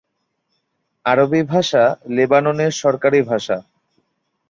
আরবি 1.05 1.41
ভাষা 1.43 1.83
লেবাননের 2.09 2.71
সরকারি 2.73 3.19
ভাষা। 3.21 3.57